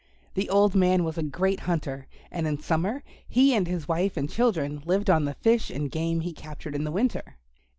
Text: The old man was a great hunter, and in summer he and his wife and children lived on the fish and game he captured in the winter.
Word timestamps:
The 0.33 0.49
old 0.49 0.73
man 0.73 1.03
was 1.03 1.19
a 1.19 1.21
great 1.21 1.59
hunter, 1.59 2.07
and 2.31 2.47
in 2.47 2.57
summer 2.59 3.03
he 3.27 3.53
and 3.53 3.67
his 3.67 3.87
wife 3.87 4.17
and 4.17 4.27
children 4.27 4.81
lived 4.83 5.11
on 5.11 5.25
the 5.25 5.35
fish 5.35 5.69
and 5.69 5.91
game 5.91 6.21
he 6.21 6.33
captured 6.33 6.73
in 6.73 6.85
the 6.85 6.91
winter. 6.91 7.37